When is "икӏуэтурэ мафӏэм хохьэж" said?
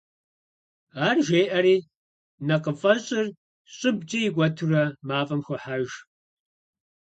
4.27-5.89